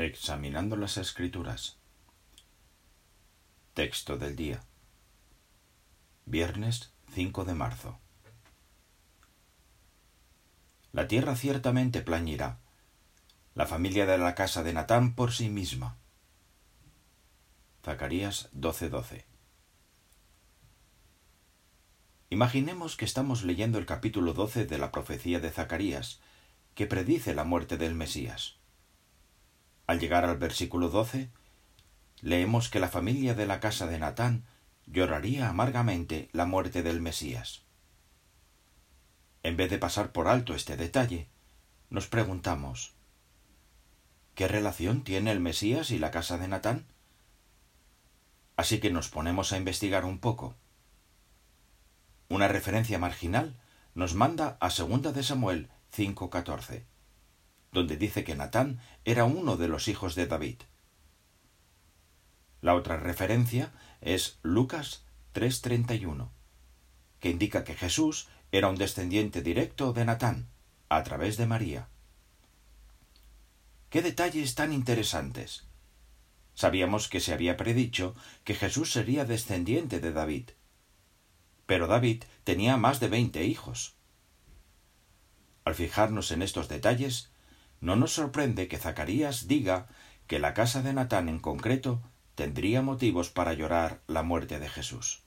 Examinando 0.00 0.76
las 0.76 0.96
Escrituras. 0.96 1.76
Texto 3.74 4.16
del 4.16 4.36
día. 4.36 4.62
Viernes 6.24 6.92
5 7.14 7.44
de 7.44 7.54
marzo. 7.54 7.98
La 10.92 11.08
tierra 11.08 11.34
ciertamente 11.34 12.00
plañirá, 12.00 12.60
la 13.56 13.66
familia 13.66 14.06
de 14.06 14.18
la 14.18 14.36
casa 14.36 14.62
de 14.62 14.72
Natán 14.72 15.16
por 15.16 15.32
sí 15.32 15.48
misma. 15.48 15.96
Zacarías 17.84 18.50
12:12. 18.52 19.24
Imaginemos 22.30 22.96
que 22.96 23.04
estamos 23.04 23.42
leyendo 23.42 23.78
el 23.78 23.86
capítulo 23.86 24.32
12 24.32 24.64
de 24.64 24.78
la 24.78 24.92
profecía 24.92 25.40
de 25.40 25.50
Zacarías, 25.50 26.20
que 26.76 26.86
predice 26.86 27.34
la 27.34 27.42
muerte 27.42 27.76
del 27.78 27.96
Mesías. 27.96 28.57
Al 29.88 29.98
llegar 29.98 30.26
al 30.26 30.36
versículo 30.36 30.90
doce, 30.90 31.30
leemos 32.20 32.68
que 32.68 32.78
la 32.78 32.90
familia 32.90 33.34
de 33.34 33.46
la 33.46 33.58
casa 33.58 33.86
de 33.86 33.98
Natán 33.98 34.44
lloraría 34.86 35.48
amargamente 35.48 36.28
la 36.32 36.44
muerte 36.44 36.82
del 36.82 37.00
Mesías. 37.00 37.62
En 39.42 39.56
vez 39.56 39.70
de 39.70 39.78
pasar 39.78 40.12
por 40.12 40.28
alto 40.28 40.54
este 40.54 40.76
detalle, 40.76 41.30
nos 41.88 42.06
preguntamos 42.06 42.92
¿Qué 44.34 44.46
relación 44.46 45.04
tiene 45.04 45.32
el 45.32 45.40
Mesías 45.40 45.90
y 45.90 45.98
la 45.98 46.10
casa 46.10 46.36
de 46.36 46.48
Natán? 46.48 46.86
Así 48.56 48.80
que 48.80 48.90
nos 48.90 49.08
ponemos 49.08 49.54
a 49.54 49.56
investigar 49.56 50.04
un 50.04 50.18
poco. 50.18 50.54
Una 52.28 52.46
referencia 52.46 52.98
marginal 52.98 53.58
nos 53.94 54.12
manda 54.12 54.58
a 54.60 54.68
segunda 54.68 55.12
de 55.12 55.22
Samuel 55.22 55.70
5.14 55.96 56.84
donde 57.72 57.96
dice 57.96 58.24
que 58.24 58.34
Natán 58.34 58.80
era 59.04 59.24
uno 59.24 59.56
de 59.56 59.68
los 59.68 59.88
hijos 59.88 60.14
de 60.14 60.26
David. 60.26 60.62
La 62.60 62.74
otra 62.74 62.96
referencia 62.96 63.72
es 64.00 64.38
Lucas 64.42 65.04
3:31, 65.32 66.30
que 67.20 67.30
indica 67.30 67.64
que 67.64 67.74
Jesús 67.74 68.28
era 68.50 68.68
un 68.68 68.76
descendiente 68.76 69.42
directo 69.42 69.92
de 69.92 70.04
Natán, 70.04 70.48
a 70.88 71.02
través 71.02 71.36
de 71.36 71.46
María. 71.46 71.88
¡Qué 73.90 74.02
detalles 74.02 74.54
tan 74.54 74.72
interesantes! 74.72 75.66
Sabíamos 76.54 77.08
que 77.08 77.20
se 77.20 77.32
había 77.32 77.56
predicho 77.56 78.16
que 78.42 78.54
Jesús 78.54 78.92
sería 78.92 79.24
descendiente 79.24 80.00
de 80.00 80.12
David. 80.12 80.50
Pero 81.66 81.86
David 81.86 82.24
tenía 82.42 82.76
más 82.76 82.98
de 82.98 83.08
veinte 83.08 83.44
hijos. 83.44 83.94
Al 85.64 85.76
fijarnos 85.76 86.32
en 86.32 86.42
estos 86.42 86.68
detalles, 86.68 87.30
no 87.80 87.96
nos 87.96 88.12
sorprende 88.12 88.68
que 88.68 88.78
Zacarías 88.78 89.48
diga 89.48 89.86
que 90.26 90.38
la 90.38 90.54
casa 90.54 90.82
de 90.82 90.92
Natán 90.92 91.28
en 91.28 91.38
concreto 91.38 92.02
tendría 92.34 92.82
motivos 92.82 93.30
para 93.30 93.52
llorar 93.52 94.00
la 94.06 94.22
muerte 94.22 94.58
de 94.58 94.68
Jesús. 94.68 95.22